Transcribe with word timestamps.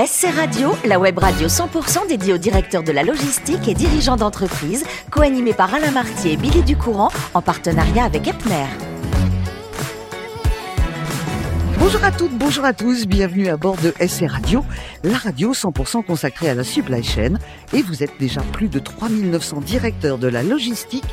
SC 0.00 0.28
Radio, 0.32 0.76
la 0.84 1.00
web 1.00 1.18
radio 1.18 1.48
100% 1.48 2.06
dédiée 2.06 2.32
aux 2.32 2.38
directeurs 2.38 2.84
de 2.84 2.92
la 2.92 3.02
logistique 3.02 3.66
et 3.66 3.74
dirigeants 3.74 4.14
d'entreprise, 4.14 4.84
co-animée 5.10 5.54
par 5.54 5.74
Alain 5.74 5.90
Martier 5.90 6.34
et 6.34 6.36
Billy 6.36 6.62
Ducourant, 6.62 7.10
en 7.34 7.42
partenariat 7.42 8.04
avec 8.04 8.28
Epner. 8.28 8.66
Bonjour 11.80 12.04
à 12.04 12.12
toutes, 12.12 12.38
bonjour 12.38 12.64
à 12.64 12.72
tous, 12.72 13.08
bienvenue 13.08 13.48
à 13.48 13.56
bord 13.56 13.76
de 13.78 13.92
SC 13.98 14.26
Radio, 14.28 14.64
la 15.02 15.16
radio 15.16 15.52
100% 15.52 16.04
consacrée 16.04 16.48
à 16.48 16.54
la 16.54 16.62
supply 16.62 17.02
chain. 17.02 17.34
Et 17.72 17.82
vous 17.82 18.04
êtes 18.04 18.12
déjà 18.20 18.42
plus 18.52 18.68
de 18.68 18.78
3900 18.78 19.62
directeurs 19.62 20.18
de 20.18 20.28
la 20.28 20.44
logistique 20.44 21.06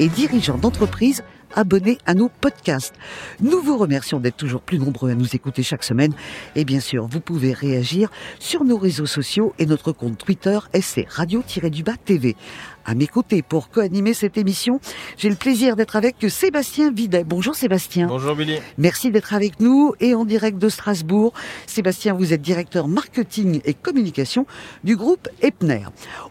et 0.00 0.08
dirigeants 0.08 0.58
d'entreprise 0.58 1.22
abonnés 1.54 1.98
à 2.06 2.14
nos 2.14 2.28
podcasts. 2.28 2.94
Nous 3.40 3.60
vous 3.60 3.76
remercions 3.76 4.20
d'être 4.20 4.36
toujours 4.36 4.62
plus 4.62 4.78
nombreux 4.78 5.10
à 5.10 5.14
nous 5.14 5.34
écouter 5.34 5.62
chaque 5.62 5.84
semaine. 5.84 6.14
Et 6.56 6.64
bien 6.64 6.80
sûr, 6.80 7.06
vous 7.06 7.20
pouvez 7.20 7.52
réagir 7.52 8.10
sur 8.38 8.64
nos 8.64 8.78
réseaux 8.78 9.06
sociaux 9.06 9.54
et 9.58 9.66
notre 9.66 9.92
compte 9.92 10.18
Twitter 10.18 10.58
SC 10.74 11.06
Radio-du-Bas 11.08 11.96
TV. 12.04 12.36
À 12.84 12.94
mes 12.94 13.06
côtés 13.06 13.42
pour 13.42 13.70
co-animer 13.70 14.12
cette 14.12 14.36
émission, 14.36 14.80
j'ai 15.16 15.30
le 15.30 15.36
plaisir 15.36 15.76
d'être 15.76 15.94
avec 15.96 16.16
Sébastien 16.28 16.90
Videt. 16.90 17.24
Bonjour 17.24 17.54
Sébastien. 17.54 18.08
Bonjour 18.08 18.34
Billy. 18.34 18.58
Merci 18.76 19.10
d'être 19.10 19.34
avec 19.34 19.60
nous 19.60 19.94
et 20.00 20.14
en 20.14 20.24
direct 20.24 20.58
de 20.58 20.68
Strasbourg. 20.68 21.32
Sébastien, 21.66 22.14
vous 22.14 22.32
êtes 22.32 22.42
directeur 22.42 22.88
marketing 22.88 23.60
et 23.64 23.74
communication 23.74 24.46
du 24.82 24.96
groupe 24.96 25.28
Epner. 25.42 25.84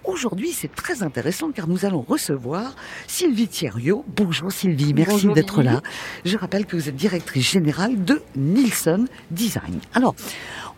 Aujourd'hui, 0.04 0.52
c'est 0.52 0.74
très 0.74 1.04
intéressant 1.04 1.52
car 1.52 1.68
nous 1.68 1.86
allons 1.86 2.02
recevoir 2.02 2.76
Sylvie 3.08 3.48
Thierriot. 3.48 4.04
Bonjour 4.16 4.52
Sylvie, 4.52 4.94
merci 4.94 5.28
d'être 5.28 5.62
là. 5.62 5.82
Je 6.26 6.38
rappelle 6.38 6.66
que 6.66 6.76
vous 6.76 6.90
êtes 6.90 6.96
directrice 6.96 7.50
générale 7.50 8.04
de 8.04 8.22
Nielsen 8.36 9.08
Design. 9.32 9.80
Alors, 9.94 10.16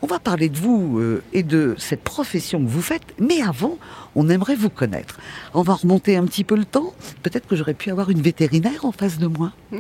on 0.04 0.06
va 0.06 0.20
parler 0.20 0.50
de 0.50 0.58
vous 0.58 1.00
euh, 1.00 1.24
et 1.32 1.44
de 1.44 1.76
cette 1.78 2.02
profession 2.02 2.62
que 2.62 2.70
vous 2.70 2.82
faites, 2.82 3.06
mais 3.20 3.42
avant, 3.42 3.78
on 4.16 4.28
aimerait 4.28 4.56
vous 4.56 4.70
connaître. 4.70 5.18
On 5.54 5.62
va 5.62 5.76
remonter 5.76 6.18
un 6.18 6.26
petit 6.26 6.44
peu 6.44 6.58
le 6.58 6.66
temps. 6.66 6.94
Peut-être 7.24 7.48
que 7.48 7.56
j'aurais 7.56 7.74
pu 7.74 7.90
avoir 7.90 8.10
une 8.10 8.22
vétérinaire 8.22 8.84
en 8.84 8.92
face 8.92 9.18
de 9.18 9.28
moi. 9.28 9.54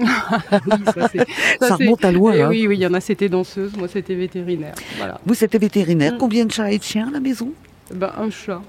ça, 1.60 1.76
remonte 1.76 2.06
à 2.06 2.14
loin. 2.14 2.40
Hein. 2.40 2.48
Oui, 2.48 2.68
oui, 2.68 2.78
il 2.78 2.82
y 2.82 2.88
en 2.88 2.94
a, 2.94 3.02
c'était 3.02 3.28
danseuse, 3.28 3.76
moi 3.76 3.90
c'était 3.90 4.16
vétérinaire. 4.16 4.76
Voilà. 4.98 5.20
Vous, 5.26 5.34
c'était 5.34 5.58
vétérinaire. 5.58 6.14
Mm. 6.14 6.18
Combien 6.20 6.46
de 6.46 6.52
chats 6.52 6.72
et 6.72 6.78
de 6.78 6.84
chiens 6.84 7.10
à 7.10 7.12
la 7.12 7.20
maison? 7.20 7.52
Ben, 7.94 8.14
un 8.18 8.30
chat. 8.30 8.62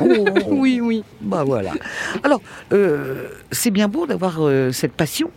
Oh. 0.00 0.24
Oui, 0.48 0.80
oui. 0.80 1.04
Bah 1.20 1.44
voilà. 1.44 1.72
Alors, 2.22 2.40
euh, 2.72 3.28
c'est 3.52 3.70
bien 3.70 3.88
beau 3.88 4.06
d'avoir 4.06 4.36
euh, 4.38 4.72
cette 4.72 4.92
passion 4.92 5.30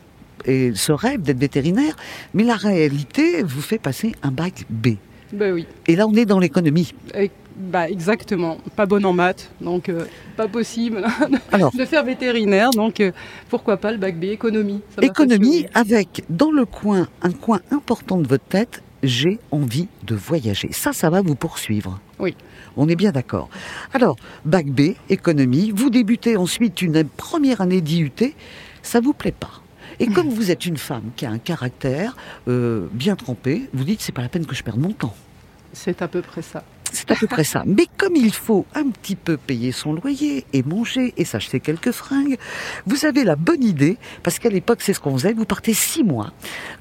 et 0.46 0.72
ce 0.76 0.94
rêve 0.94 1.24
d'être 1.24 1.40
vétérinaire, 1.40 1.98
mais 2.34 2.44
la 2.44 2.56
réalité 2.56 3.44
vous 3.44 3.62
fait 3.62 3.80
passer 3.80 4.14
un 4.24 4.32
bac 4.32 4.64
B. 4.70 4.96
Ben 5.34 5.54
oui. 5.54 5.66
Et 5.88 5.96
là, 5.96 6.08
on 6.08 6.14
est 6.14 6.26
dans 6.26 6.40
l'économie. 6.40 6.94
Et- 7.16 7.32
bah, 7.58 7.90
exactement. 7.90 8.58
Pas 8.76 8.86
bonne 8.86 9.04
en 9.06 9.14
maths, 9.14 9.50
donc 9.62 9.90
euh, 9.90 10.06
pas 10.36 10.48
possible 10.48 11.04
Alors, 11.52 11.72
de 11.76 11.86
faire 11.86 12.04
vétérinaire. 12.04 12.70
Donc 12.70 13.00
euh, 13.00 13.12
pourquoi 13.50 13.78
pas 13.78 13.92
le 13.92 13.98
bac 13.98 14.20
B, 14.20 14.26
économie. 14.26 14.82
ça 14.96 15.04
économie 15.04 15.66
avec 15.74 16.24
dans 16.30 16.52
le 16.52 16.66
coin 16.66 17.08
un 17.24 17.32
coin 17.32 17.62
important 17.72 18.18
de 18.18 18.28
votre 18.28 18.44
tête. 18.46 18.84
J'ai 19.04 19.40
envie 19.52 19.88
de 20.06 20.16
voyager. 20.16 20.70
Ça, 20.72 20.94
ça 20.94 21.10
va 21.10 21.22
vous 21.22 21.36
poursuivre. 21.36 22.00
Oui. 22.20 22.36
On 22.76 22.88
est 22.90 22.96
bien 22.96 23.12
d'accord. 23.12 23.50
Alors, 23.94 24.18
bac 24.46 24.68
B, 24.68 24.94
économie. 25.10 25.72
Vous 25.74 25.90
débutez 25.90 26.38
ensuite 26.38 26.82
une 26.82 27.04
première 27.04 27.62
année 27.62 27.82
d'IUT. 27.82 28.12
Ça 28.84 29.00
vous 29.00 29.14
plaît 29.14 29.34
pas? 29.38 29.62
Et 30.00 30.08
comme 30.08 30.30
vous 30.30 30.52
êtes 30.52 30.66
une 30.66 30.78
femme 30.78 31.12
qui 31.16 31.26
a 31.26 31.32
un 31.32 31.40
caractère 31.40 32.16
euh, 32.48 32.88
bien 32.92 33.16
trempé, 33.16 33.70
vous 33.74 33.84
dites 33.84 34.02
c'est 34.02 34.12
pas 34.12 34.22
la 34.22 34.30
peine 34.30 34.46
que 34.46 34.56
je 34.56 34.64
perde 34.64 34.80
mon 34.80 34.92
temps. 34.92 35.16
C'est 35.74 36.02
à 36.02 36.08
peu 36.08 36.22
près 36.22 36.42
ça. 36.42 36.64
C'est 36.92 37.12
à 37.12 37.16
peu 37.16 37.28
près 37.28 37.44
ça. 37.44 37.64
Mais 37.66 37.86
comme 37.98 38.16
il 38.16 38.34
faut 38.34 38.66
un 38.74 38.90
petit 38.90 39.16
peu 39.16 39.38
payer 39.38 39.72
son 39.72 39.94
loyer 39.94 40.46
et 40.54 40.64
manger 40.64 41.14
et 41.18 41.26
s'acheter 41.26 41.60
quelques 41.60 41.92
fringues, 41.92 42.38
vous 42.86 43.06
avez 43.06 43.24
la 43.24 43.36
bonne 43.36 43.64
idée, 43.64 43.98
parce 44.24 44.40
qu'à 44.40 44.50
l'époque 44.50 44.80
c'est 44.82 44.94
ce 44.94 45.00
qu'on 45.00 45.18
faisait, 45.18 45.34
vous 45.34 45.46
partez 45.46 45.74
six 45.74 46.04
mois, 46.04 46.32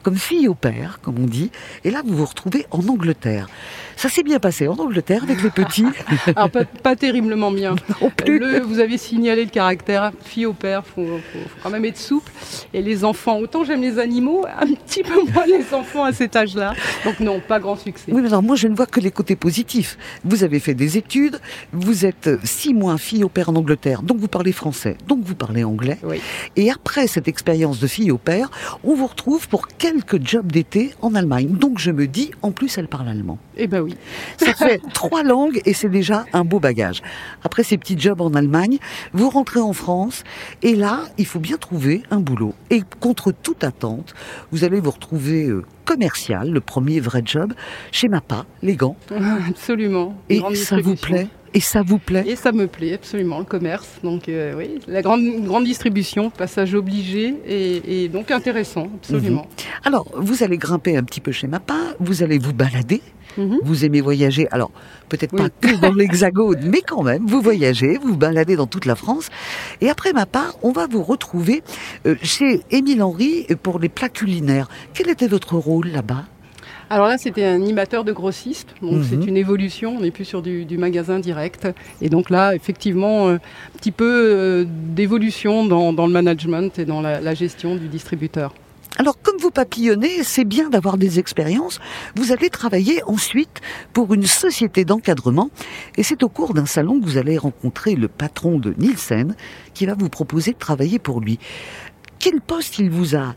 comme 0.02 0.16
fille 0.16 0.48
au 0.48 0.54
père, 0.54 1.00
comme 1.02 1.18
on 1.18 1.26
dit, 1.26 1.50
et 1.84 1.90
là 1.90 2.02
vous 2.04 2.16
vous 2.16 2.26
retrouvez 2.26 2.66
en 2.70 2.86
Angleterre. 2.88 3.48
Ça 3.96 4.08
s'est 4.10 4.22
bien 4.22 4.38
passé 4.38 4.68
en 4.68 4.74
Angleterre 4.74 5.22
avec 5.22 5.42
les 5.42 5.50
petits 5.50 5.86
Alors 6.34 6.50
pas, 6.50 6.64
pas 6.64 6.96
terriblement 6.96 7.50
bien. 7.50 7.76
non 8.02 8.10
plus. 8.10 8.38
Le, 8.38 8.60
vous 8.60 8.78
avez 8.78 8.98
signalé 8.98 9.44
le 9.44 9.50
caractère 9.50 10.12
fille 10.22 10.46
au 10.46 10.52
père, 10.52 10.84
faut, 10.84 11.04
faut, 11.04 11.38
faut 11.38 11.58
quand 11.62 11.70
même 11.70 11.84
être 11.84 11.98
souple. 11.98 12.30
Et 12.74 12.82
les 12.82 13.04
enfants, 13.04 13.38
autant 13.38 13.64
j'aime 13.64 13.80
les 13.80 13.98
animaux, 13.98 14.44
un 14.60 14.66
petit 14.66 15.02
peu 15.02 15.22
moins 15.32 15.46
les 15.46 15.72
enfants 15.72 16.04
à 16.04 16.12
cet 16.12 16.36
âge-là. 16.36 16.74
Donc 17.04 17.20
non, 17.20 17.40
pas 17.40 17.58
grand 17.58 17.76
succès. 17.76 18.12
Oui, 18.12 18.20
mais 18.20 18.28
alors 18.28 18.42
moi 18.42 18.56
je 18.56 18.68
ne 18.68 18.74
vois 18.74 18.86
que 18.86 19.00
les 19.00 19.10
côtés 19.10 19.36
positifs. 19.36 19.95
Vous 20.24 20.44
avez 20.44 20.60
fait 20.60 20.74
des 20.74 20.98
études, 20.98 21.40
vous 21.72 22.04
êtes 22.04 22.30
six 22.44 22.74
mois 22.74 22.98
fille 22.98 23.24
au 23.24 23.28
père 23.28 23.50
en 23.50 23.56
Angleterre, 23.56 24.02
donc 24.02 24.18
vous 24.18 24.28
parlez 24.28 24.52
français, 24.52 24.96
donc 25.06 25.20
vous 25.24 25.34
parlez 25.34 25.64
anglais. 25.64 25.98
Oui. 26.02 26.20
Et 26.56 26.70
après 26.70 27.06
cette 27.06 27.28
expérience 27.28 27.80
de 27.80 27.86
fille 27.86 28.10
au 28.10 28.18
père, 28.18 28.50
on 28.84 28.94
vous 28.94 29.06
retrouve 29.06 29.48
pour 29.48 29.68
quelques 29.68 30.24
jobs 30.24 30.50
d'été 30.50 30.94
en 31.02 31.14
Allemagne. 31.14 31.48
Donc 31.48 31.78
je 31.78 31.90
me 31.90 32.06
dis, 32.06 32.30
en 32.42 32.50
plus 32.50 32.78
elle 32.78 32.88
parle 32.88 33.08
allemand. 33.08 33.38
Eh 33.56 33.66
ben 33.66 33.80
oui. 33.80 33.96
Ça 34.38 34.54
fait 34.54 34.80
trois 34.92 35.22
langues 35.22 35.60
et 35.64 35.72
c'est 35.72 35.88
déjà 35.88 36.24
un 36.32 36.44
beau 36.44 36.60
bagage. 36.60 37.02
Après 37.44 37.62
ces 37.62 37.78
petits 37.78 37.98
jobs 37.98 38.20
en 38.20 38.34
Allemagne, 38.34 38.78
vous 39.12 39.30
rentrez 39.30 39.60
en 39.60 39.72
France 39.72 40.24
et 40.62 40.74
là, 40.74 41.00
il 41.18 41.26
faut 41.26 41.40
bien 41.40 41.56
trouver 41.56 42.02
un 42.10 42.20
boulot. 42.20 42.54
Et 42.70 42.82
contre 43.00 43.32
toute 43.32 43.64
attente, 43.64 44.14
vous 44.52 44.64
allez 44.64 44.80
vous 44.80 44.90
retrouver 44.90 45.46
euh, 45.46 45.64
commercial, 45.84 46.50
le 46.50 46.60
premier 46.60 47.00
vrai 47.00 47.22
job, 47.24 47.54
chez 47.92 48.08
Mappa, 48.08 48.44
les 48.62 48.76
gants. 48.76 48.96
Absolument. 49.48 49.85
Et 50.28 50.40
ça 50.54 50.78
vous 50.80 50.96
plaît? 50.96 51.28
Et 51.54 51.60
ça 51.60 51.82
vous 51.82 51.98
plaît? 51.98 52.24
Et 52.26 52.36
ça 52.36 52.52
me 52.52 52.66
plaît 52.66 52.92
absolument, 52.94 53.38
le 53.38 53.44
commerce. 53.46 53.88
Donc 54.02 54.28
euh, 54.28 54.54
oui, 54.58 54.78
la 54.88 55.00
grande, 55.00 55.24
grande 55.44 55.64
distribution, 55.64 56.28
passage 56.28 56.74
obligé 56.74 57.34
et, 57.46 58.04
et 58.04 58.08
donc 58.08 58.30
intéressant, 58.30 58.88
absolument. 58.96 59.46
Alors, 59.84 60.06
vous 60.16 60.42
allez 60.42 60.58
grimper 60.58 60.96
un 60.98 61.02
petit 61.02 61.20
peu 61.20 61.32
chez 61.32 61.46
Mappa, 61.46 61.76
vous 61.98 62.22
allez 62.22 62.38
vous 62.38 62.52
balader, 62.52 63.00
Mhm. 63.38 63.58
vous 63.62 63.84
aimez 63.84 64.00
voyager. 64.00 64.48
Alors, 64.50 64.70
peut-être 65.10 65.32
Oui. 65.34 65.42
pas 65.42 65.48
que 65.50 65.74
dans 65.80 65.92
l'Hexagone, 65.94 66.60
mais 66.70 66.80
quand 66.80 67.02
même, 67.02 67.26
vous 67.26 67.40
voyagez, 67.42 67.98
vous 67.98 68.08
vous 68.08 68.16
baladez 68.16 68.56
dans 68.56 68.66
toute 68.66 68.86
la 68.86 68.94
France. 68.96 69.28
Et 69.82 69.88
après 69.90 70.12
Mappa, 70.14 70.52
on 70.62 70.72
va 70.72 70.86
vous 70.86 71.02
retrouver 71.02 71.62
euh, 72.06 72.16
chez 72.22 72.60
Émile 72.70 73.02
Henry 73.02 73.46
pour 73.62 73.78
les 73.78 73.88
plats 73.90 74.08
culinaires. 74.08 74.68
Quel 74.94 75.08
était 75.10 75.28
votre 75.28 75.56
rôle 75.56 75.88
là-bas? 75.88 76.24
Alors 76.88 77.08
là, 77.08 77.18
c'était 77.18 77.44
un 77.44 77.54
animateur 77.56 78.04
de 78.04 78.12
grossiste, 78.12 78.68
donc 78.80 78.92
Mhm. 78.98 79.04
c'est 79.10 79.26
une 79.26 79.36
évolution, 79.36 79.96
on 79.96 80.00
n'est 80.02 80.12
plus 80.12 80.24
sur 80.24 80.40
du, 80.40 80.64
du 80.64 80.78
magasin 80.78 81.18
direct. 81.18 81.66
Et 82.00 82.08
donc 82.08 82.30
là, 82.30 82.54
effectivement, 82.54 83.26
euh, 83.28 83.34
un 83.34 83.78
petit 83.78 83.90
peu 83.90 84.04
euh, 84.08 84.64
d'évolution 84.68 85.66
dans, 85.66 85.92
dans 85.92 86.06
le 86.06 86.12
management 86.12 86.78
et 86.78 86.84
dans 86.84 87.00
la, 87.00 87.20
la 87.20 87.34
gestion 87.34 87.74
du 87.74 87.88
distributeur. 87.88 88.54
Alors, 88.98 89.20
comme 89.20 89.36
vous 89.40 89.50
papillonnez, 89.50 90.22
c'est 90.22 90.44
bien 90.44 90.70
d'avoir 90.70 90.96
des 90.96 91.18
expériences. 91.18 91.80
Vous 92.14 92.32
allez 92.32 92.48
travailler 92.48 93.02
ensuite 93.06 93.60
pour 93.92 94.14
une 94.14 94.24
société 94.24 94.86
d'encadrement. 94.86 95.50
Et 95.98 96.02
c'est 96.02 96.22
au 96.22 96.30
cours 96.30 96.54
d'un 96.54 96.64
salon 96.64 96.98
que 97.00 97.04
vous 97.04 97.18
allez 97.18 97.36
rencontrer 97.36 97.94
le 97.94 98.08
patron 98.08 98.58
de 98.58 98.74
Nielsen 98.78 99.34
qui 99.74 99.84
va 99.84 99.94
vous 99.98 100.08
proposer 100.08 100.52
de 100.52 100.58
travailler 100.58 100.98
pour 100.98 101.20
lui. 101.20 101.38
Quel 102.20 102.40
poste 102.40 102.78
il 102.78 102.88
vous 102.90 103.14
a 103.16 103.34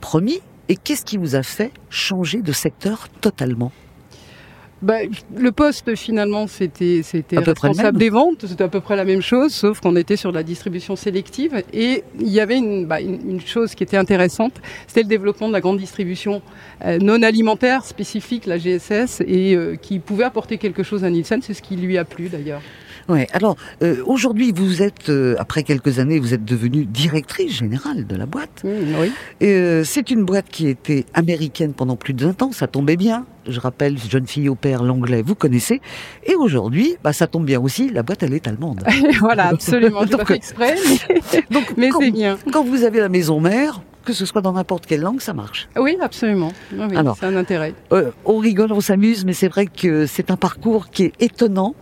promis? 0.00 0.40
Et 0.68 0.76
qu'est-ce 0.76 1.04
qui 1.04 1.16
vous 1.16 1.34
a 1.34 1.42
fait 1.42 1.72
changer 1.90 2.42
de 2.42 2.52
secteur 2.52 3.08
totalement 3.20 3.72
Bah, 4.80 4.98
le 5.36 5.52
poste 5.52 5.94
finalement 5.94 6.46
c'était 6.46 7.02
c'était 7.02 7.38
responsable 7.38 7.98
des 7.98 8.10
ventes, 8.10 8.46
c'était 8.46 8.64
à 8.64 8.68
peu 8.68 8.80
près 8.80 8.96
la 8.96 9.04
même 9.04 9.22
chose, 9.22 9.52
sauf 9.52 9.80
qu'on 9.80 9.96
était 9.96 10.16
sur 10.16 10.32
la 10.32 10.42
distribution 10.42 10.96
sélective. 10.96 11.62
Et 11.72 12.04
il 12.18 12.28
y 12.28 12.40
avait 12.40 12.58
une, 12.58 12.86
bah, 12.86 13.00
une, 13.00 13.30
une 13.30 13.40
chose 13.40 13.74
qui 13.74 13.82
était 13.82 13.96
intéressante, 13.96 14.60
c'était 14.86 15.02
le 15.02 15.08
développement 15.08 15.48
de 15.48 15.52
la 15.52 15.60
grande 15.60 15.78
distribution 15.78 16.42
euh, 16.84 16.98
non 16.98 17.22
alimentaire 17.22 17.84
spécifique, 17.84 18.46
la 18.46 18.58
GSS, 18.58 19.22
et 19.26 19.54
euh, 19.54 19.76
qui 19.76 19.98
pouvait 19.98 20.24
apporter 20.24 20.58
quelque 20.58 20.82
chose 20.82 21.04
à 21.04 21.10
Nielsen, 21.10 21.40
c'est 21.42 21.54
ce 21.54 21.62
qui 21.62 21.76
lui 21.76 21.98
a 21.98 22.04
plu 22.04 22.28
d'ailleurs. 22.28 22.62
Ouais. 23.08 23.26
Alors 23.32 23.56
euh, 23.82 24.02
aujourd'hui, 24.06 24.52
vous 24.54 24.82
êtes 24.82 25.08
euh, 25.08 25.34
après 25.38 25.62
quelques 25.62 25.98
années, 25.98 26.18
vous 26.18 26.34
êtes 26.34 26.44
devenue 26.44 26.84
directrice 26.84 27.52
générale 27.58 28.06
de 28.06 28.16
la 28.16 28.26
boîte. 28.26 28.62
oui. 28.64 29.12
Et, 29.40 29.48
euh, 29.48 29.84
c'est 29.84 30.10
une 30.10 30.24
boîte 30.24 30.46
qui 30.50 30.68
était 30.68 31.04
américaine 31.14 31.72
pendant 31.72 31.96
plus 31.96 32.14
de 32.14 32.24
20 32.24 32.42
ans, 32.42 32.52
ça 32.52 32.66
tombait 32.66 32.96
bien. 32.96 33.26
Je 33.48 33.58
rappelle, 33.58 33.98
jeune 33.98 34.26
fille 34.26 34.48
au 34.48 34.54
père, 34.54 34.84
l'anglais, 34.84 35.22
vous 35.22 35.34
connaissez. 35.34 35.80
Et 36.24 36.34
aujourd'hui, 36.36 36.96
bah, 37.02 37.12
ça 37.12 37.26
tombe 37.26 37.44
bien 37.44 37.60
aussi, 37.60 37.90
la 37.90 38.02
boîte, 38.02 38.22
elle 38.22 38.34
est 38.34 38.46
allemande. 38.46 38.84
voilà, 39.20 39.48
absolument, 39.48 40.04
Donc, 40.06 40.20
pas 40.20 40.24
fait 40.26 40.36
exprès, 40.36 40.76
mais, 40.86 41.44
Donc, 41.50 41.72
mais 41.76 41.88
quand, 41.88 42.10
bien. 42.10 42.38
quand 42.52 42.64
vous 42.64 42.84
avez 42.84 43.00
la 43.00 43.08
maison 43.08 43.40
mère, 43.40 43.82
que 44.02 44.12
ce 44.12 44.26
soit 44.26 44.42
dans 44.42 44.52
n'importe 44.52 44.86
quelle 44.86 45.00
langue, 45.00 45.20
ça 45.20 45.32
marche. 45.32 45.68
Oui, 45.76 45.96
absolument. 46.00 46.52
Oui, 46.72 46.96
Alors. 46.96 47.16
c'est 47.18 47.26
un 47.26 47.36
intérêt. 47.36 47.74
Euh, 47.92 48.10
on 48.24 48.38
rigole, 48.38 48.72
on 48.72 48.80
s'amuse, 48.80 49.24
mais 49.24 49.32
c'est 49.32 49.48
vrai 49.48 49.66
que 49.66 50.06
c'est 50.06 50.30
un 50.30 50.36
parcours 50.36 50.90
qui 50.90 51.04
est 51.04 51.12
étonnant, 51.20 51.74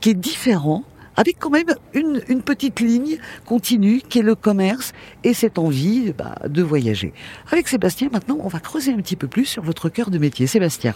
qui 0.00 0.10
est 0.10 0.14
différent, 0.14 0.84
avec 1.16 1.36
quand 1.38 1.50
même 1.50 1.66
une, 1.92 2.22
une 2.28 2.42
petite 2.42 2.80
ligne 2.80 3.18
continue 3.46 4.00
qui 4.00 4.18
est 4.18 4.22
le 4.22 4.34
commerce 4.34 4.92
et 5.22 5.34
cette 5.34 5.58
envie 5.58 6.12
bah, 6.12 6.34
de 6.48 6.62
voyager. 6.62 7.12
Avec 7.52 7.68
Sébastien, 7.68 8.08
maintenant, 8.12 8.38
on 8.40 8.48
va 8.48 8.60
creuser 8.60 8.92
un 8.92 8.96
petit 8.96 9.16
peu 9.16 9.28
plus 9.28 9.44
sur 9.44 9.62
votre 9.62 9.88
cœur 9.88 10.10
de 10.10 10.18
métier. 10.18 10.46
Sébastien. 10.46 10.94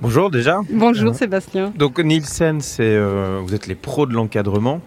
Bonjour 0.00 0.30
déjà. 0.30 0.60
Bonjour 0.70 1.14
Sébastien. 1.14 1.72
Donc 1.76 1.98
Nielsen, 1.98 2.60
c'est 2.60 2.82
euh, 2.82 3.40
vous 3.44 3.54
êtes 3.54 3.66
les 3.66 3.74
pros 3.74 4.06
de 4.06 4.12
l'encadrement, 4.12 4.80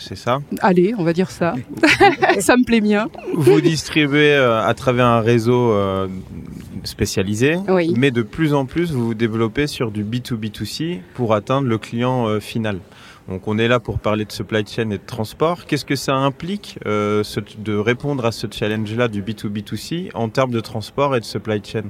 c'est 0.00 0.16
ça 0.16 0.40
Allez, 0.60 0.94
on 0.98 1.04
va 1.04 1.12
dire 1.12 1.30
ça. 1.30 1.54
ça 2.40 2.56
me 2.56 2.64
plaît 2.64 2.80
bien. 2.80 3.08
Vous 3.34 3.60
distribuez 3.60 4.32
euh, 4.34 4.60
à 4.66 4.74
travers 4.74 5.06
un 5.06 5.20
réseau 5.20 5.72
euh, 5.72 6.08
spécialisé, 6.84 7.56
Oui. 7.68 7.92
mais 7.96 8.10
de 8.10 8.22
plus 8.22 8.54
en 8.54 8.64
plus 8.66 8.92
vous 8.92 9.06
vous 9.08 9.14
développez 9.14 9.66
sur 9.66 9.90
du 9.90 10.04
B2B2C 10.04 11.00
pour 11.14 11.34
atteindre 11.34 11.68
le 11.68 11.78
client 11.78 12.26
euh, 12.26 12.40
final. 12.40 12.78
Donc 13.28 13.46
on 13.46 13.58
est 13.58 13.68
là 13.68 13.78
pour 13.78 13.98
parler 14.00 14.24
de 14.24 14.32
supply 14.32 14.64
chain 14.66 14.90
et 14.90 14.98
de 14.98 15.02
transport. 15.06 15.66
Qu'est-ce 15.66 15.84
que 15.84 15.94
ça 15.94 16.14
implique 16.16 16.78
euh, 16.86 17.22
ce- 17.22 17.40
de 17.58 17.76
répondre 17.76 18.24
à 18.24 18.32
ce 18.32 18.46
challenge-là 18.50 19.08
du 19.08 19.22
B2B2C 19.22 20.10
en 20.14 20.28
termes 20.30 20.50
de 20.50 20.60
transport 20.60 21.14
et 21.14 21.20
de 21.20 21.24
supply 21.24 21.60
chain? 21.64 21.84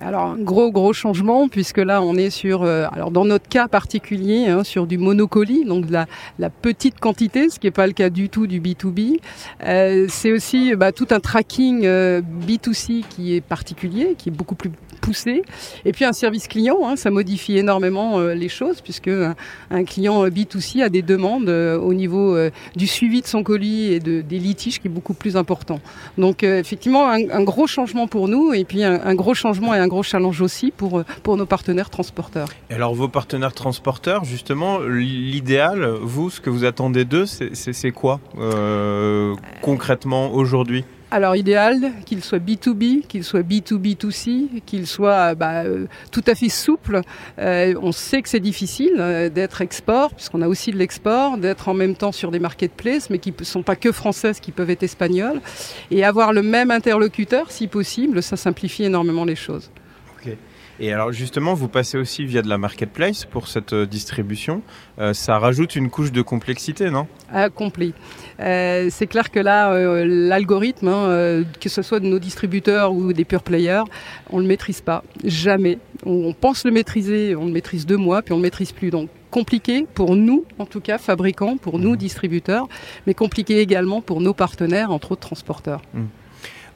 Alors, 0.00 0.22
un 0.22 0.38
gros, 0.38 0.70
gros 0.70 0.92
changement, 0.92 1.48
puisque 1.48 1.78
là, 1.78 2.02
on 2.02 2.16
est 2.16 2.30
sur, 2.30 2.62
euh, 2.62 2.86
alors 2.92 3.10
dans 3.10 3.24
notre 3.24 3.48
cas 3.48 3.68
particulier, 3.68 4.48
hein, 4.48 4.64
sur 4.64 4.86
du 4.86 4.98
monocolie, 4.98 5.64
donc 5.64 5.86
de 5.86 5.92
la, 5.92 6.06
la 6.38 6.50
petite 6.50 6.98
quantité, 6.98 7.48
ce 7.48 7.58
qui 7.58 7.68
n'est 7.68 7.72
pas 7.72 7.86
le 7.86 7.92
cas 7.92 8.10
du 8.10 8.28
tout 8.28 8.46
du 8.46 8.60
B2B. 8.60 9.20
Euh, 9.64 10.06
c'est 10.08 10.32
aussi 10.32 10.74
bah, 10.74 10.92
tout 10.92 11.06
un 11.10 11.20
tracking 11.20 11.86
euh, 11.86 12.20
B2C 12.46 13.04
qui 13.08 13.34
est 13.34 13.40
particulier, 13.40 14.14
qui 14.18 14.28
est 14.28 14.32
beaucoup 14.32 14.56
plus 14.56 14.72
poussé. 14.98 15.42
Et 15.84 15.92
puis 15.92 16.04
un 16.04 16.12
service 16.12 16.48
client, 16.48 16.78
hein, 16.84 16.96
ça 16.96 17.10
modifie 17.10 17.56
énormément 17.58 18.18
euh, 18.18 18.34
les 18.34 18.48
choses, 18.48 18.80
puisque 18.80 19.08
un, 19.08 19.34
un 19.70 19.84
client 19.84 20.24
euh, 20.24 20.30
B2C 20.30 20.82
a 20.82 20.88
des 20.88 21.02
demandes 21.02 21.48
euh, 21.48 21.78
au 21.78 21.94
niveau 21.94 22.36
euh, 22.36 22.50
du 22.76 22.86
suivi 22.86 23.20
de 23.20 23.26
son 23.26 23.42
colis 23.42 23.92
et 23.92 24.00
de, 24.00 24.20
des 24.20 24.38
litiges 24.38 24.80
qui 24.80 24.88
est 24.88 24.90
beaucoup 24.90 25.14
plus 25.14 25.36
important. 25.36 25.80
Donc 26.18 26.42
euh, 26.42 26.58
effectivement, 26.58 27.08
un, 27.10 27.42
gros 27.44 27.66
changement 27.66 28.06
pour 28.06 28.28
nous 28.28 28.52
et 28.54 28.64
puis 28.64 28.82
un, 28.84 29.14
gros 29.14 29.34
changement 29.34 29.74
et 29.74 29.78
un 29.78 29.88
gros 29.88 30.02
challenge 30.02 30.40
aussi 30.40 30.72
pour, 30.76 30.98
euh, 30.98 31.04
pour 31.22 31.36
nos 31.36 31.46
partenaires 31.46 31.90
transporteurs. 31.90 32.48
Et 32.70 32.74
alors 32.74 32.94
vos 32.94 33.08
partenaires 33.08 33.52
transporteurs, 33.54 34.24
justement, 34.24 34.78
l'idéal, 34.80 35.84
vous, 36.00 36.30
ce 36.30 36.40
que 36.40 36.50
vous 36.50 36.64
attendez 36.64 37.04
d'eux, 37.04 37.26
c'est- 37.26 37.90
quoi 37.92 38.20
euh, 38.38 39.34
concrètement 39.62 40.32
aujourd'hui? 40.34 40.84
Alors 41.14 41.36
idéal 41.36 41.92
qu'il 42.06 42.24
soit 42.24 42.40
B2B, 42.40 43.06
qu'il 43.06 43.22
soit 43.22 43.42
B2B2C, 43.42 44.62
qu'il 44.66 44.84
soit 44.84 45.30
euh, 45.30 45.34
bah, 45.36 45.62
euh, 45.62 45.86
tout 46.10 46.24
à 46.26 46.34
fait 46.34 46.48
souple. 46.48 47.02
Euh, 47.38 47.72
on 47.80 47.92
sait 47.92 48.20
que 48.20 48.28
c'est 48.28 48.40
difficile 48.40 49.30
d'être 49.32 49.60
export, 49.60 50.12
puisqu'on 50.12 50.42
a 50.42 50.48
aussi 50.48 50.72
de 50.72 50.76
l'export, 50.76 51.38
d'être 51.38 51.68
en 51.68 51.74
même 51.74 51.94
temps 51.94 52.10
sur 52.10 52.32
des 52.32 52.40
marketplaces, 52.40 53.10
mais 53.10 53.20
qui 53.20 53.32
ne 53.38 53.44
sont 53.44 53.62
pas 53.62 53.76
que 53.76 53.92
françaises, 53.92 54.40
qui 54.40 54.50
peuvent 54.50 54.70
être 54.70 54.82
espagnoles. 54.82 55.40
Et 55.92 56.04
avoir 56.04 56.32
le 56.32 56.42
même 56.42 56.72
interlocuteur, 56.72 57.52
si 57.52 57.68
possible, 57.68 58.20
ça 58.20 58.36
simplifie 58.36 58.82
énormément 58.82 59.24
les 59.24 59.36
choses. 59.36 59.70
Et 60.80 60.92
alors 60.92 61.12
justement, 61.12 61.54
vous 61.54 61.68
passez 61.68 61.96
aussi 61.98 62.24
via 62.24 62.42
de 62.42 62.48
la 62.48 62.58
marketplace 62.58 63.24
pour 63.24 63.48
cette 63.48 63.72
euh, 63.72 63.86
distribution. 63.86 64.62
Euh, 64.98 65.14
ça 65.14 65.38
rajoute 65.38 65.76
une 65.76 65.88
couche 65.88 66.10
de 66.10 66.20
complexité, 66.20 66.90
non? 66.90 67.06
Accompli. 67.32 67.94
Euh, 68.40 68.88
c'est 68.90 69.06
clair 69.06 69.30
que 69.30 69.38
là, 69.38 69.72
euh, 69.72 70.04
l'algorithme, 70.04 70.88
hein, 70.88 71.44
que 71.60 71.68
ce 71.68 71.82
soit 71.82 72.00
de 72.00 72.06
nos 72.06 72.18
distributeurs 72.18 72.92
ou 72.92 73.12
des 73.12 73.24
pure 73.24 73.42
players, 73.42 73.84
on 74.30 74.38
le 74.38 74.46
maîtrise 74.46 74.80
pas. 74.80 75.04
Jamais. 75.22 75.78
On, 76.04 76.26
on 76.26 76.32
pense 76.32 76.64
le 76.64 76.72
maîtriser, 76.72 77.36
on 77.36 77.46
le 77.46 77.52
maîtrise 77.52 77.86
deux 77.86 77.96
mois, 77.96 78.22
puis 78.22 78.32
on 78.32 78.36
le 78.36 78.42
maîtrise 78.42 78.72
plus. 78.72 78.90
Donc 78.90 79.08
compliqué 79.30 79.86
pour 79.94 80.14
nous, 80.14 80.44
en 80.58 80.66
tout 80.66 80.80
cas 80.80 80.98
fabricants, 80.98 81.56
pour 81.56 81.78
nous 81.78 81.96
distributeurs, 81.96 82.68
mais 83.06 83.14
compliqué 83.14 83.58
également 83.60 84.00
pour 84.00 84.20
nos 84.20 84.34
partenaires, 84.34 84.90
entre 84.92 85.12
autres 85.12 85.26
transporteurs. 85.26 85.82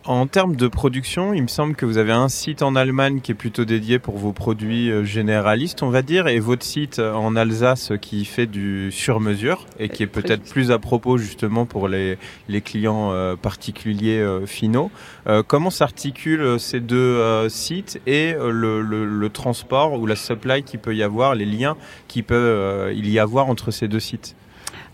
En 0.08 0.26
termes 0.26 0.56
de 0.56 0.68
production, 0.68 1.34
il 1.34 1.42
me 1.42 1.48
semble 1.48 1.74
que 1.74 1.84
vous 1.84 1.98
avez 1.98 2.12
un 2.12 2.30
site 2.30 2.62
en 2.62 2.74
Allemagne 2.76 3.20
qui 3.20 3.32
est 3.32 3.34
plutôt 3.34 3.66
dédié 3.66 3.98
pour 3.98 4.16
vos 4.16 4.32
produits 4.32 4.90
euh, 4.90 5.04
généralistes, 5.04 5.82
on 5.82 5.90
va 5.90 6.00
dire, 6.00 6.28
et 6.28 6.40
votre 6.40 6.64
site 6.64 6.98
euh, 6.98 7.12
en 7.12 7.36
Alsace 7.36 7.92
qui 8.00 8.24
fait 8.24 8.46
du 8.46 8.90
sur-mesure 8.90 9.66
et 9.78 9.90
qui 9.90 10.02
est 10.02 10.06
peut-être 10.06 10.44
plus 10.50 10.70
à 10.70 10.78
propos 10.78 11.18
justement 11.18 11.66
pour 11.66 11.88
les, 11.88 12.16
les 12.48 12.62
clients 12.62 13.12
euh, 13.12 13.36
particuliers 13.36 14.18
euh, 14.20 14.46
finaux. 14.46 14.90
Euh, 15.26 15.42
comment 15.46 15.68
s'articulent 15.68 16.58
ces 16.58 16.80
deux 16.80 17.46
sites 17.50 18.00
et 18.06 18.32
le, 18.32 18.80
le- 18.80 19.04
le 19.04 19.28
transport 19.28 19.92
ou 20.00 20.06
la 20.06 20.16
supply 20.16 20.62
qui 20.62 20.78
peut 20.78 20.96
y 20.96 21.02
avoir, 21.02 21.34
les 21.34 21.44
liens 21.44 21.76
qui 22.06 22.22
peut 22.22 22.90
il 22.94 23.10
y 23.10 23.18
avoir 23.18 23.50
entre 23.50 23.70
ces 23.70 23.88
deux 23.88 24.00
sites? 24.00 24.37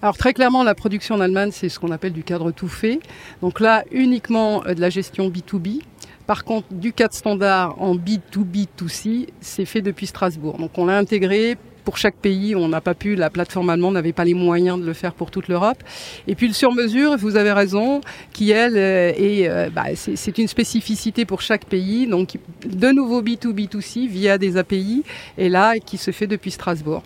Alors 0.04 0.18
très 0.18 0.34
clairement, 0.34 0.64
la 0.64 0.74
production 0.74 1.14
en 1.14 1.20
Allemagne, 1.20 1.48
c'est 1.50 1.70
ce 1.70 1.80
qu'on 1.80 1.90
appelle 1.90 2.12
du 2.12 2.24
cadre 2.24 2.50
tout 2.50 2.68
fait. 2.68 3.00
Donc 3.40 3.58
là, 3.58 3.84
uniquement 3.90 4.62
euh, 4.66 4.74
de 4.74 4.80
la 4.82 4.90
gestion 4.90 5.30
B2B. 5.30 5.80
Par 6.26 6.44
contre, 6.44 6.66
du 6.74 6.92
cadre 6.92 7.14
standard 7.14 7.80
en 7.80 7.96
B2B2C, 7.96 9.28
c'est 9.40 9.64
fait 9.64 9.80
depuis 9.80 10.06
Strasbourg. 10.06 10.58
Donc 10.58 10.76
on 10.76 10.84
l'a 10.84 10.98
intégré 10.98 11.56
pour 11.86 11.96
chaque 11.96 12.16
pays. 12.16 12.54
On 12.54 12.68
n'a 12.68 12.82
pas 12.82 12.92
pu, 12.92 13.14
la 13.14 13.30
plateforme 13.30 13.70
allemande 13.70 13.94
n'avait 13.94 14.12
pas 14.12 14.26
les 14.26 14.34
moyens 14.34 14.78
de 14.78 14.84
le 14.84 14.92
faire 14.92 15.14
pour 15.14 15.30
toute 15.30 15.48
l'Europe. 15.48 15.82
Et 16.28 16.34
puis 16.34 16.48
le 16.48 16.52
sur-mesure, 16.52 17.16
vous 17.16 17.36
avez 17.36 17.52
raison, 17.52 18.02
qui 18.34 18.50
elle 18.50 18.76
euh, 18.76 19.10
est, 19.16 19.48
euh, 19.48 19.70
bah, 19.70 19.84
c'est 19.94 20.36
une 20.36 20.48
spécificité 20.48 21.24
pour 21.24 21.40
chaque 21.40 21.64
pays. 21.64 22.06
Donc 22.06 22.36
de 22.66 22.90
nouveau 22.90 23.22
B2B2C 23.22 24.06
via 24.06 24.36
des 24.36 24.58
API, 24.58 25.02
et 25.38 25.48
là 25.48 25.78
qui 25.78 25.96
se 25.96 26.10
fait 26.10 26.26
depuis 26.26 26.50
Strasbourg. 26.50 27.02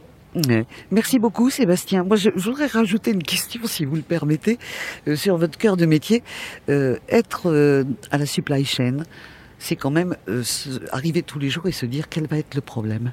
Merci 0.90 1.18
beaucoup 1.18 1.50
Sébastien. 1.50 2.04
Moi 2.04 2.16
je, 2.16 2.30
voudrais 2.36 2.66
rajouter 2.66 3.12
une 3.12 3.22
question 3.22 3.60
si 3.64 3.84
vous 3.84 3.96
le 3.96 4.02
permettez 4.02 4.58
euh, 5.06 5.16
sur 5.16 5.36
votre 5.36 5.58
cœur 5.58 5.76
de 5.76 5.86
métier. 5.86 6.22
Euh, 6.68 6.98
être 7.08 7.50
euh, 7.50 7.84
à 8.10 8.18
la 8.18 8.26
supply 8.26 8.64
chain, 8.64 8.98
c'est 9.58 9.76
quand 9.76 9.90
même 9.90 10.16
arriver 10.92 11.22
tous 11.22 11.38
les 11.38 11.48
jours 11.48 11.66
et 11.66 11.72
se 11.72 11.86
dire 11.86 12.08
quel 12.08 12.26
va 12.26 12.38
être 12.38 12.54
le 12.54 12.60
problème. 12.60 13.12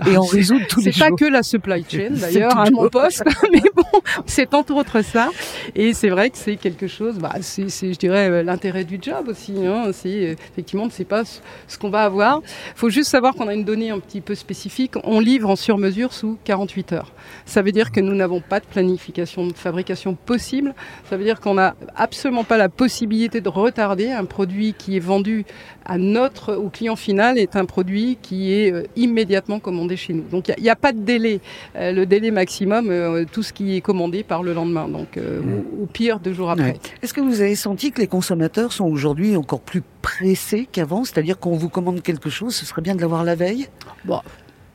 Et 0.06 0.10
c'est- 0.12 0.36
résoudre 0.36 0.66
tous 0.68 0.80
les 0.80 0.92
C'est 0.92 0.98
pas 1.00 1.08
jours. 1.08 1.18
que 1.18 1.24
la 1.26 1.42
supply 1.42 1.84
chain 1.88 2.08
d'ailleurs 2.10 2.58
à 2.58 2.66
toujours- 2.66 2.84
mon 2.84 2.88
poste, 2.88 3.22
mais 3.52 3.60
bon, 3.74 3.82
c'est 4.26 4.54
entre 4.54 4.74
autres 4.74 5.02
ça. 5.02 5.28
Et 5.74 5.92
c'est 5.92 6.08
vrai 6.08 6.30
que 6.30 6.38
c'est 6.38 6.56
quelque 6.56 6.86
chose, 6.86 7.16
bah, 7.18 7.34
c'est, 7.42 7.68
je 7.68 7.98
dirais, 7.98 8.30
euh, 8.30 8.42
l'intérêt 8.42 8.84
du 8.84 8.98
job 9.00 9.28
aussi. 9.28 9.52
Hein, 9.66 9.90
c'est 9.92 10.30
euh, 10.30 10.34
effectivement, 10.52 10.84
on 10.84 10.86
ne 10.86 10.90
sait 10.90 11.04
pas 11.04 11.24
ce, 11.24 11.40
ce 11.68 11.76
qu'on 11.78 11.90
va 11.90 12.04
avoir. 12.04 12.40
Il 12.44 12.72
faut 12.78 12.88
juste 12.90 13.10
savoir 13.10 13.34
qu'on 13.34 13.48
a 13.48 13.54
une 13.54 13.64
donnée 13.64 13.90
un 13.90 13.98
petit 13.98 14.20
peu 14.22 14.34
spécifique. 14.34 14.92
On 15.04 15.20
livre 15.20 15.50
en 15.50 15.56
sur-mesure 15.56 16.12
sous 16.14 16.38
48 16.44 16.92
heures. 16.92 17.12
Ça 17.44 17.60
veut 17.62 17.72
dire 17.72 17.92
que 17.92 18.00
nous 18.00 18.14
n'avons 18.14 18.40
pas 18.40 18.60
de 18.60 18.64
planification 18.66 19.46
de 19.46 19.52
fabrication 19.52 20.14
possible. 20.14 20.74
Ça 21.10 21.16
veut 21.18 21.24
dire 21.24 21.38
qu'on 21.40 21.54
n'a 21.54 21.74
absolument 21.96 22.44
pas 22.44 22.56
la 22.56 22.68
possibilité 22.70 23.40
de 23.42 23.48
retarder 23.50 24.10
un 24.10 24.24
produit 24.24 24.74
qui 24.76 24.96
est 24.96 25.00
vendu 25.00 25.44
à 25.84 25.98
notre 25.98 26.54
au 26.54 26.68
client 26.70 26.96
final 26.96 27.36
est 27.38 27.56
un 27.56 27.64
produit 27.64 28.16
qui 28.22 28.52
est 28.52 28.72
euh, 28.72 28.84
immédiatement 28.96 29.58
commandé 29.58 29.81
chez 29.96 30.12
nous. 30.12 30.24
Donc 30.30 30.48
il 30.56 30.62
n'y 30.62 30.70
a, 30.70 30.76
pas 30.76 30.92
de 30.92 31.00
délai. 31.00 31.40
Euh, 31.76 31.92
le 31.92 32.06
délai 32.06 32.30
maximum, 32.30 32.90
euh, 32.90 33.24
tout 33.30 33.42
ce 33.42 33.52
qui 33.52 33.76
est 33.76 33.80
commandé 33.80 34.22
par 34.22 34.42
le 34.42 34.52
lendemain. 34.52 34.88
Donc 34.88 35.16
euh, 35.16 35.40
au, 35.40 35.84
au 35.84 35.86
pire 35.86 36.20
deux 36.20 36.32
jours 36.32 36.50
après. 36.50 36.64
Ouais. 36.64 36.80
Est-ce 37.02 37.14
que 37.14 37.20
vous 37.20 37.40
avez 37.40 37.54
senti 37.54 37.92
que 37.92 38.00
les 38.00 38.06
consommateurs 38.06 38.72
sont 38.72 38.84
aujourd'hui 38.84 39.36
encore 39.36 39.60
plus 39.60 39.82
pressés 40.02 40.68
qu'avant? 40.70 41.04
C'est-à-dire 41.04 41.38
qu'on 41.38 41.56
vous 41.56 41.68
commande 41.68 42.02
quelque 42.02 42.30
chose, 42.30 42.54
ce 42.54 42.66
serait 42.66 42.82
bien 42.82 42.94
de 42.94 43.00
l'avoir 43.00 43.24
la 43.24 43.34
veille? 43.34 43.68
Bon. 44.04 44.20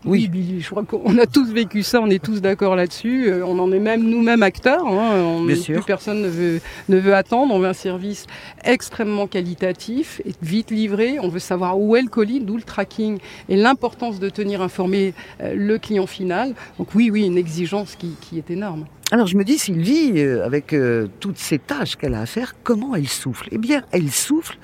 Oui. 0.06 0.20
Oui, 0.22 0.27
Billy, 0.30 0.62
je 0.62 0.70
crois 0.70 0.84
qu'on 0.84 1.18
a 1.18 1.25
tous 1.25 1.51
vécu 1.51 1.82
ça, 1.84 2.00
on 2.01 2.10
est 2.10 2.24
tous 2.24 2.39
d'accord 2.39 2.75
là-dessus. 2.75 3.27
Euh, 3.30 3.44
On 3.46 3.58
en 3.60 3.72
est 3.72 3.80
même 3.80 4.04
nous-mêmes 4.04 4.44
acteurs. 4.44 4.86
Hein. 4.88 5.16
On- 5.22 5.44
Bien 5.44 5.56
sûr. 5.56 5.75
Plus 5.75 5.86
personne 5.86 6.22
ne 6.22 6.27
veut, 6.27 6.62
ne 6.88 6.98
veut 6.98 7.16
attendre. 7.16 7.54
On 7.54 7.60
veut 7.60 7.68
un 7.68 7.74
service 7.74 8.25
extrêmement 8.63 9.27
qualitatif 9.27 10.22
et 10.25 10.34
vite 10.42 10.70
livré. 10.72 11.18
On 11.20 11.30
veut 11.30 11.39
savoir 11.39 11.80
où 11.80 11.96
est 11.96 12.01
le 12.04 12.10
colis, 12.10 12.39
d'où 12.39 12.58
le 12.58 12.63
tracking 12.63 13.18
et 13.50 13.56
l'importance 13.56 14.20
de 14.20 14.30
tenir 14.30 14.62
informé 14.62 15.13
euh, 15.42 15.54
le 15.56 15.77
client 15.80 16.08
final. 16.08 16.54
Donc 16.77 16.94
oui, 16.96 17.10
oui, 17.12 17.25
une 17.25 17.38
exigence 17.38 17.96
qui, 17.96 18.12
qui 18.22 18.38
est 18.38 18.50
énorme. 18.51 18.86
Alors 19.12 19.25
je 19.27 19.36
me 19.38 19.44
dis, 19.44 19.58
Sylvie, 19.58 20.12
euh, 20.18 20.46
avec 20.46 20.74
euh, 20.74 21.08
toutes 21.20 21.38
ces 21.39 21.60
tâches 21.60 21.96
qu'elle 21.96 22.13
a 22.13 22.22
à 22.22 22.25
faire, 22.25 22.56
comment 22.63 22.94
elle 22.96 23.08
souffle? 23.08 23.48
Eh 23.51 23.58
bien, 23.58 23.84
elle 23.92 24.12
souffle 24.12 24.58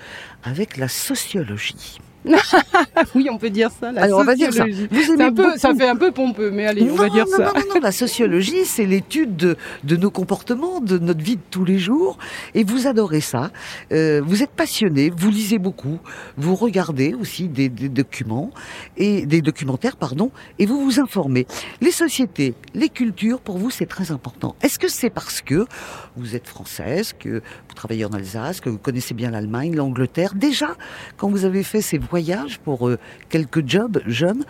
avec 0.43 0.77
la 0.77 0.87
sociologie. 0.89 1.97
Oui, 3.15 3.27
on 3.31 3.37
peut 3.37 3.49
dire 3.49 3.69
ça. 3.79 3.91
La 3.91 4.03
Alors 4.03 4.19
on 4.21 4.23
va 4.23 4.35
dire 4.35 4.53
ça. 4.53 4.65
Vous 4.65 5.01
C'est 5.01 5.13
aimez 5.13 5.25
un 5.25 5.33
peu, 5.33 5.43
beaucoup- 5.43 5.57
ça 5.57 5.73
fait 5.75 5.87
un 5.87 5.95
peu 5.95 6.11
pompeux, 6.11 6.51
mais 6.51 6.65
allez, 6.65 6.89
on 6.89 6.95
va 6.95 7.09
dire 7.09 7.25
non, 7.25 7.37
ça. 7.37 7.43
Non, 7.45 7.51
non, 7.59 7.75
non, 7.75 7.81
la 7.81 7.91
sociologie, 8.03 8.65
c'est 8.65 8.85
l'étude 8.85 9.35
de, 9.35 9.57
de 9.83 9.95
nos 9.95 10.09
comportements, 10.11 10.79
de 10.79 10.97
notre 10.97 11.21
vie 11.23 11.35
de 11.35 11.41
tous 11.51 11.65
les 11.65 11.77
jours. 11.79 12.17
Et 12.55 12.63
vous 12.63 12.87
adorez 12.87 13.21
ça. 13.21 13.51
Euh, 13.91 14.21
vous 14.25 14.41
êtes 14.43 14.51
passionné, 14.51 15.11
vous 15.15 15.29
lisez 15.29 15.59
beaucoup, 15.59 15.99
vous 16.37 16.55
regardez 16.55 17.13
aussi 17.13 17.47
des, 17.47 17.69
des 17.69 17.89
documents, 17.89 18.51
et 18.97 19.25
des 19.25 19.41
documentaires, 19.41 19.97
pardon, 19.97 20.31
et 20.59 20.65
vous 20.65 20.83
vous 20.83 20.99
informez. 20.99 21.45
Les 21.81 21.91
sociétés, 21.91 22.53
les 22.73 22.89
cultures, 22.89 23.39
pour 23.41 23.57
vous, 23.57 23.69
c'est 23.69 23.85
très 23.85 24.11
important. 24.11 24.55
Est-ce 24.61 24.79
que 24.79 24.87
c'est 24.87 25.09
parce 25.09 25.41
que 25.41 25.65
vous 26.15 26.35
êtes 26.35 26.47
française, 26.47 27.13
que 27.17 27.39
vous 27.39 27.73
travaillez 27.75 28.05
en 28.05 28.11
Alsace, 28.13 28.61
que 28.61 28.69
vous 28.69 28.77
connaissez 28.77 29.13
bien 29.13 29.31
l'Allemagne, 29.31 29.75
l'Angleterre? 29.75 30.33
Déjà, 30.35 30.75
quand 31.17 31.29
vous 31.29 31.45
avez 31.45 31.63
fait 31.63 31.81
ces 31.81 31.97
voyage, 32.13 32.59
pour 32.59 32.87
euh, 32.87 32.99
quelques 33.29 33.67
jobs 33.67 33.99
jeunes, 34.05 34.43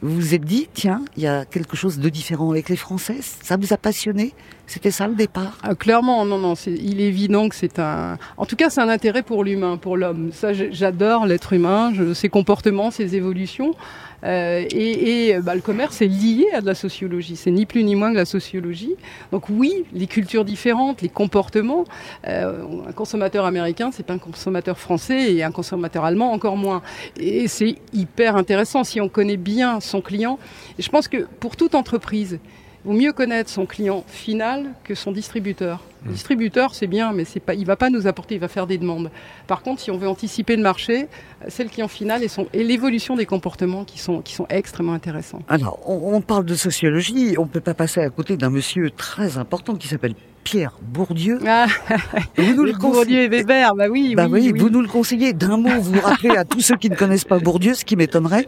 vous 0.00 0.14
vous 0.14 0.34
êtes 0.34 0.46
dit, 0.46 0.68
tiens, 0.72 1.04
il 1.18 1.22
y 1.22 1.26
a 1.26 1.44
quelque 1.44 1.76
chose 1.76 1.98
de 1.98 2.08
différent 2.08 2.50
avec 2.50 2.70
les 2.70 2.76
Français? 2.76 3.18
Ça 3.20 3.58
vous 3.58 3.74
a 3.74 3.76
passionné? 3.76 4.32
C'était 4.70 4.92
ça 4.92 5.08
le 5.08 5.16
départ? 5.16 5.58
Ah, 5.64 5.74
Clairement, 5.74 6.24
non, 6.24 6.38
non. 6.38 6.54
il 6.54 7.00
est 7.00 7.08
évident 7.08 7.48
que 7.48 7.56
c'est 7.56 7.80
un. 7.80 8.18
En 8.36 8.46
tout 8.46 8.54
cas, 8.54 8.70
c'est 8.70 8.80
un 8.80 8.88
intérêt 8.88 9.24
pour 9.24 9.42
l'humain, 9.42 9.76
pour 9.78 9.96
l'homme. 9.96 10.30
Ça, 10.32 10.52
j'adore 10.52 11.26
l'être 11.26 11.52
humain, 11.54 11.92
ses 12.14 12.28
comportements, 12.28 12.92
ses 12.92 13.16
évolutions. 13.16 13.74
Euh, 14.22 14.64
et, 14.70 15.34
bah, 15.42 15.56
le 15.56 15.60
commerce 15.60 16.02
est 16.02 16.06
lié 16.06 16.46
à 16.54 16.60
de 16.60 16.66
la 16.66 16.76
sociologie. 16.76 17.34
C'est 17.34 17.50
ni 17.50 17.66
plus 17.66 17.82
ni 17.82 17.96
moins 17.96 18.12
que 18.12 18.16
la 18.16 18.24
sociologie. 18.24 18.94
Donc 19.32 19.48
oui, 19.48 19.86
les 19.92 20.06
cultures 20.06 20.44
différentes, 20.44 21.02
les 21.02 21.08
comportements. 21.08 21.84
Euh, 22.28 22.62
un 22.88 22.92
consommateur 22.92 23.46
américain, 23.46 23.90
c'est 23.92 24.06
pas 24.06 24.14
un 24.14 24.18
consommateur 24.18 24.78
français 24.78 25.34
et 25.34 25.42
un 25.42 25.50
consommateur 25.50 26.04
allemand 26.04 26.30
encore 26.30 26.56
moins. 26.56 26.80
Et 27.18 27.48
c'est 27.48 27.74
hyper 27.92 28.36
intéressant 28.36 28.84
si 28.84 29.00
on 29.00 29.08
connaît 29.08 29.36
bien 29.36 29.80
son 29.80 30.00
client. 30.00 30.38
Et 30.78 30.82
je 30.82 30.90
pense 30.90 31.08
que 31.08 31.26
pour 31.40 31.56
toute 31.56 31.74
entreprise, 31.74 32.38
vaut 32.84 32.92
mieux 32.92 33.12
connaître 33.12 33.50
son 33.50 33.66
client 33.66 34.04
final 34.08 34.70
que 34.84 34.94
son 34.94 35.12
distributeur. 35.12 35.82
Le 36.02 36.10
mmh. 36.10 36.12
distributeur, 36.14 36.74
c'est 36.74 36.86
bien, 36.86 37.12
mais 37.12 37.24
c'est 37.24 37.40
pas, 37.40 37.54
il 37.54 37.66
va 37.66 37.76
pas 37.76 37.90
nous 37.90 38.06
apporter, 38.06 38.36
il 38.36 38.40
va 38.40 38.48
faire 38.48 38.66
des 38.66 38.78
demandes. 38.78 39.10
Par 39.46 39.62
contre, 39.62 39.82
si 39.82 39.90
on 39.90 39.98
veut 39.98 40.08
anticiper 40.08 40.56
le 40.56 40.62
marché, 40.62 41.08
c'est 41.48 41.62
le 41.62 41.68
client 41.68 41.88
final 41.88 42.22
et, 42.22 42.28
son, 42.28 42.46
et 42.54 42.64
l'évolution 42.64 43.16
des 43.16 43.26
comportements 43.26 43.84
qui 43.84 43.98
sont, 43.98 44.22
qui 44.22 44.34
sont 44.34 44.46
extrêmement 44.48 44.94
intéressants. 44.94 45.42
Alors, 45.48 45.78
on, 45.86 46.14
on 46.14 46.20
parle 46.22 46.46
de 46.46 46.54
sociologie, 46.54 47.34
on 47.36 47.42
ne 47.42 47.48
peut 47.48 47.60
pas 47.60 47.74
passer 47.74 48.00
à 48.00 48.08
côté 48.08 48.36
d'un 48.36 48.50
monsieur 48.50 48.90
très 48.90 49.36
important 49.36 49.76
qui 49.76 49.88
s'appelle 49.88 50.14
Pierre 50.44 50.72
Bourdieu. 50.80 51.38
Ah, 51.46 51.66
vous 52.36 52.54
nous 52.54 52.64
le 52.64 52.72
Bourdieu 52.72 53.22
et 53.22 53.28
Weber, 53.28 53.74
bah 53.74 53.86
oui, 53.90 54.14
bah 54.14 54.26
oui, 54.28 54.52
Vous 54.56 54.70
nous 54.70 54.80
le 54.80 54.88
conseillez 54.88 55.32
d'un 55.32 55.56
mot, 55.56 55.68
vous 55.80 55.92
vous 55.92 56.00
rappelez 56.00 56.36
à 56.36 56.44
tous 56.44 56.60
ceux 56.60 56.76
qui 56.76 56.88
ne 56.90 56.96
connaissent 56.96 57.24
pas 57.24 57.38
Bourdieu, 57.38 57.74
ce 57.74 57.84
qui 57.84 57.96
m'étonnerait, 57.96 58.46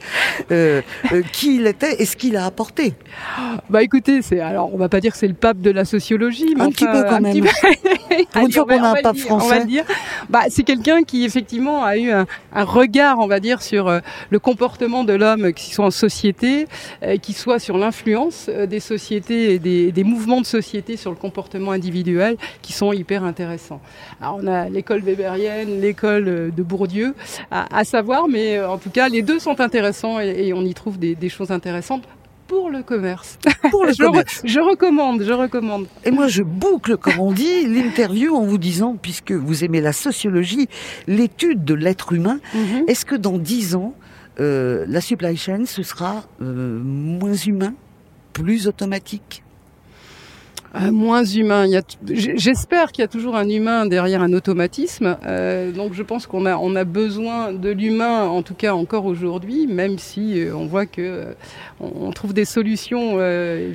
euh, 0.50 0.80
euh, 1.12 1.22
qui 1.32 1.56
il 1.56 1.66
était 1.66 2.00
et 2.00 2.06
ce 2.06 2.16
qu'il 2.16 2.36
a 2.36 2.46
apporté. 2.46 2.94
Bah 3.68 3.82
écoutez, 3.82 4.22
c'est 4.22 4.40
alors 4.40 4.74
on 4.74 4.78
va 4.78 4.88
pas 4.88 5.00
dire 5.00 5.12
que 5.12 5.18
c'est 5.18 5.28
le 5.28 5.34
pape 5.34 5.60
de 5.60 5.70
la 5.70 5.84
sociologie, 5.84 6.54
mais 6.56 6.62
un 6.62 6.70
petit 6.70 6.86
peu 6.86 7.04
quand 7.04 7.20
même. 7.20 7.44
Pour 8.32 8.42
une 8.42 8.52
fois 8.52 8.64
qu'on 8.64 8.82
a 8.82 8.98
un 8.98 9.02
pape 9.02 9.16
français, 9.18 9.46
on 9.46 9.48
va 9.48 9.64
dire. 9.64 9.84
Bah 10.28 10.42
c'est 10.48 10.62
quelqu'un 10.62 11.02
qui 11.02 11.24
effectivement 11.24 11.84
a 11.84 11.96
eu 11.96 12.10
un, 12.10 12.26
regard, 12.64 13.18
on 13.18 13.26
va 13.26 13.40
dire, 13.40 13.62
sur 13.62 13.88
euh, 13.88 14.00
le 14.30 14.38
comportement 14.38 15.04
de 15.04 15.12
l'homme, 15.12 15.52
qui 15.52 15.72
soit 15.72 15.86
en 15.86 15.90
société, 15.90 16.66
qui 17.20 17.32
soit 17.32 17.58
sur 17.58 17.78
l'influence 17.78 18.48
des 18.48 18.80
sociétés 18.80 19.54
et 19.54 19.58
des, 19.58 19.92
des 19.92 20.04
mouvements 20.04 20.40
de 20.40 20.46
société 20.46 20.96
sur 20.96 21.10
le 21.10 21.16
comportement 21.16 21.72
individuels 21.82 22.36
qui 22.62 22.72
sont 22.72 22.92
hyper 22.92 23.24
intéressants. 23.24 23.80
Alors 24.20 24.38
on 24.40 24.46
a 24.46 24.68
l'école 24.68 25.00
weberienne, 25.00 25.80
l'école 25.80 26.52
de 26.54 26.62
Bourdieu 26.62 27.14
à, 27.50 27.84
savoir, 27.84 28.28
mais 28.28 28.56
euh, 28.56 28.70
en 28.70 28.78
tout 28.78 28.90
cas 28.90 29.08
les 29.08 29.22
deux 29.22 29.40
sont 29.40 29.60
intéressants 29.60 30.20
et, 30.20 30.52
on 30.52 30.64
y 30.64 30.74
trouve 30.74 30.98
des, 30.98 31.28
choses 31.28 31.50
intéressantes 31.50 32.04
pour 32.46 32.70
le 32.70 32.82
commerce. 32.82 33.38
Pour 33.70 33.86
le 33.86 33.92
je, 33.92 34.04
commerce. 34.04 34.42
je 34.44 34.60
recommande, 34.60 35.22
je 35.22 35.32
recommande. 35.32 35.86
Et 36.04 36.10
moi, 36.10 36.28
je 36.28 36.42
boucle, 36.42 36.98
comme 36.98 37.18
on 37.18 37.32
dit, 37.32 37.66
l'interview 37.66 38.34
en 38.34 38.44
vous 38.44 38.58
disant, 38.58 38.98
puisque 39.00 39.32
vous 39.32 39.64
aimez 39.64 39.80
la 39.80 39.94
sociologie, 39.94 40.68
l'étude 41.06 41.64
de 41.64 41.72
l'être 41.72 42.12
humain, 42.12 42.40
mhm. 42.52 42.84
est-ce 42.88 43.06
que 43.06 43.14
dans 43.14 43.38
dix 43.38 43.74
ans, 43.74 43.94
euh, 44.40 44.84
la 44.86 45.00
supply 45.00 45.36
chain, 45.36 45.64
ce 45.64 45.82
sera 45.82 46.24
euh, 46.42 46.82
moins 46.84 47.34
humain, 47.34 47.72
plus 48.34 48.66
automatique? 48.66 49.42
Euh, 50.74 50.90
moins 50.90 51.24
humain. 51.24 51.66
J'espère 52.06 52.92
qu'il 52.92 53.02
y 53.02 53.04
a 53.04 53.08
toujours 53.08 53.36
un 53.36 53.48
humain 53.48 53.84
derrière 53.84 54.22
un 54.22 54.32
automatisme. 54.32 55.18
Euh, 55.26 55.70
donc 55.70 55.92
je 55.92 56.02
pense 56.02 56.26
qu'on 56.26 56.46
a, 56.46 56.56
on 56.56 56.74
a 56.76 56.84
besoin 56.84 57.52
de 57.52 57.68
l'humain, 57.68 58.24
en 58.24 58.42
tout 58.42 58.54
cas 58.54 58.72
encore 58.72 59.04
aujourd'hui, 59.04 59.66
même 59.66 59.98
si 59.98 60.40
euh, 60.40 60.56
on 60.56 60.66
voit 60.66 60.86
que 60.86 61.34
on, 61.80 62.10
trouve 62.12 62.32
des 62.32 62.46
solutions 62.46 63.16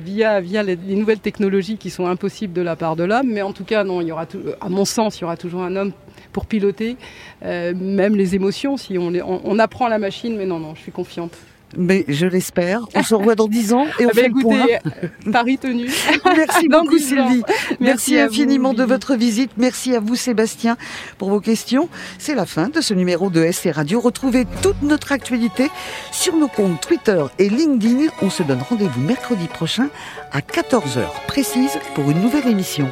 via, 0.04 0.40
via 0.40 0.62
les, 0.62 0.76
nouvelles 0.76 1.20
technologies 1.20 1.76
qui 1.76 1.90
sont 1.90 2.06
impossibles 2.06 2.52
de 2.52 2.62
la 2.62 2.74
part 2.74 2.96
de 2.96 3.04
l'homme. 3.04 3.28
Mais 3.28 3.42
en 3.42 3.52
tout 3.52 3.64
cas, 3.64 3.84
non, 3.84 4.00
il 4.00 4.08
y 4.08 4.12
aura, 4.12 4.26
à 4.60 4.68
mon 4.68 4.84
sens, 4.84 5.18
il 5.18 5.22
y 5.22 5.24
aura 5.24 5.36
toujours 5.36 5.62
un 5.62 5.76
homme 5.76 5.92
pour 6.32 6.46
piloter, 6.46 6.96
même 7.42 8.16
les 8.16 8.34
émotions. 8.34 8.76
Si 8.76 8.98
on, 8.98 9.12
on, 9.14 9.40
on 9.44 9.58
apprend 9.58 9.88
la 9.88 9.98
machine, 9.98 10.36
mais 10.36 10.46
non, 10.46 10.58
non, 10.58 10.74
je 10.74 10.80
suis 10.80 10.92
confiante. 10.92 11.32
Mais 11.76 12.04
je 12.08 12.26
l'espère. 12.26 12.82
On 12.94 13.02
se 13.02 13.14
revoit 13.14 13.34
dans 13.34 13.48
10 13.48 13.72
ans 13.72 13.86
et 13.98 14.06
on 14.06 14.08
ah 14.08 14.12
bah 14.14 14.22
fait 14.22 14.28
le 14.28 14.40
point. 14.40 14.66
Euh, 15.02 15.30
Paris 15.32 15.58
tenu. 15.58 15.88
Merci 16.24 16.68
beaucoup 16.68 16.98
Sylvie. 16.98 17.42
Merci, 17.80 18.18
infiniment 18.18 18.74
de 18.74 18.84
votre 18.84 19.14
visite. 19.14 19.50
Merci 19.56 19.94
à 19.94 20.00
vous 20.00 20.16
Sébastien 20.16 20.76
pour 21.18 21.30
vos 21.30 21.40
questions. 21.40 21.88
C'est 22.18 22.34
la 22.34 22.46
fin 22.46 22.68
de 22.68 22.80
ce 22.80 22.94
numéro 22.94 23.30
de 23.30 23.50
SC 23.50 23.70
Radio. 23.72 24.00
Retrouvez 24.00 24.46
toute 24.62 24.82
notre 24.82 25.12
actualité 25.12 25.68
sur 26.12 26.36
nos 26.36 26.48
comptes 26.48 26.80
Twitter 26.80 27.22
et 27.38 27.48
LinkedIn. 27.48 28.06
On 28.22 28.30
se 28.30 28.42
donne 28.42 28.62
rendez-vous 28.68 29.00
mercredi 29.00 29.46
prochain 29.46 29.88
à 30.32 30.40
14h 30.40 31.02
précise 31.26 31.78
pour 31.94 32.10
une 32.10 32.20
nouvelle 32.20 32.46
émission. 32.48 32.88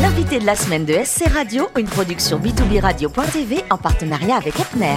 L'invité 0.00 0.38
de 0.38 0.46
la 0.46 0.54
semaine 0.54 0.84
de 0.84 0.94
SC 1.04 1.28
Radio, 1.28 1.68
une 1.76 1.86
production 1.86 2.38
b2b 2.38 2.80
radio.tv 2.80 3.62
en 3.70 3.76
partenariat 3.76 4.36
avec 4.36 4.58
Epner. 4.58 4.96